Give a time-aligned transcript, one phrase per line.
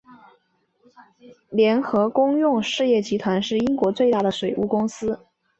[1.51, 5.19] 联合公用事业集团是英国最大的水务公司。